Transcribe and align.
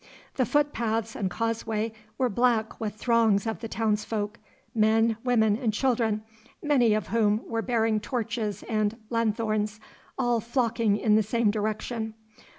The 0.33 0.47
footpaths 0.47 1.15
and 1.15 1.29
causeway 1.29 1.91
were 2.17 2.27
black 2.27 2.79
with 2.79 2.95
throngs 2.95 3.45
of 3.45 3.59
the 3.59 3.67
townsfolk, 3.67 4.39
men, 4.73 5.15
women, 5.23 5.55
and 5.55 5.71
children, 5.71 6.23
many 6.59 6.95
of 6.95 7.09
whom 7.09 7.47
were 7.47 7.61
bearing 7.61 7.99
torches 7.99 8.63
and 8.63 8.97
lanthorns, 9.11 9.79
all 10.17 10.39
flocking 10.39 10.97
in 10.97 11.13
the 11.13 11.21
same 11.21 11.51
direction. 11.51 12.15